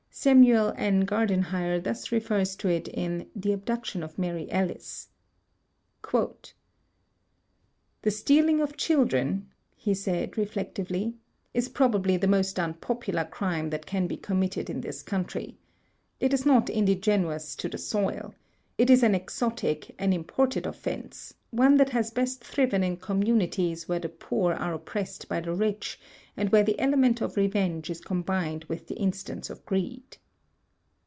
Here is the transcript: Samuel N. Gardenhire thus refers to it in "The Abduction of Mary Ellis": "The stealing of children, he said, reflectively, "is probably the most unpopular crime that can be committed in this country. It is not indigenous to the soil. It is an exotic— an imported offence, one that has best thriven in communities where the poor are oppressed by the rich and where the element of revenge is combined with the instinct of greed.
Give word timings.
Samuel 0.13 0.73
N. 0.75 1.05
Gardenhire 1.07 1.79
thus 1.81 2.11
refers 2.11 2.57
to 2.57 2.67
it 2.67 2.89
in 2.89 3.27
"The 3.33 3.53
Abduction 3.53 4.03
of 4.03 4.19
Mary 4.19 4.45
Ellis": 4.51 5.07
"The 6.03 6.35
stealing 8.11 8.59
of 8.61 8.75
children, 8.77 9.47
he 9.73 9.93
said, 9.93 10.37
reflectively, 10.37 11.15
"is 11.53 11.69
probably 11.69 12.17
the 12.17 12.27
most 12.27 12.59
unpopular 12.59 13.23
crime 13.23 13.69
that 13.69 13.85
can 13.85 14.05
be 14.05 14.17
committed 14.17 14.69
in 14.69 14.81
this 14.81 15.01
country. 15.01 15.57
It 16.19 16.33
is 16.33 16.45
not 16.45 16.69
indigenous 16.69 17.55
to 17.55 17.69
the 17.69 17.77
soil. 17.79 18.35
It 18.77 18.89
is 18.89 19.03
an 19.03 19.13
exotic— 19.15 19.93
an 19.99 20.11
imported 20.11 20.65
offence, 20.65 21.33
one 21.51 21.77
that 21.77 21.89
has 21.91 22.09
best 22.09 22.43
thriven 22.43 22.83
in 22.83 22.97
communities 22.97 23.87
where 23.87 23.99
the 23.99 24.09
poor 24.09 24.53
are 24.53 24.73
oppressed 24.73 25.27
by 25.27 25.41
the 25.41 25.53
rich 25.53 25.99
and 26.37 26.49
where 26.49 26.63
the 26.63 26.79
element 26.79 27.21
of 27.21 27.35
revenge 27.35 27.89
is 27.89 28.01
combined 28.01 28.63
with 28.63 28.87
the 28.87 28.95
instinct 28.95 29.49
of 29.51 29.63
greed. 29.65 30.17